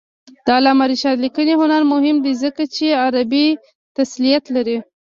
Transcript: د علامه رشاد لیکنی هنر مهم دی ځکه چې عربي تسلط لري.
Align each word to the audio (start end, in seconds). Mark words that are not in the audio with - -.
د 0.45 0.47
علامه 0.57 0.85
رشاد 0.91 1.17
لیکنی 1.25 1.53
هنر 1.61 1.81
مهم 1.93 2.17
دی 2.25 2.33
ځکه 2.43 2.63
چې 2.75 2.85
عربي 3.03 3.47
تسلط 3.97 4.43
لري. 4.55 4.77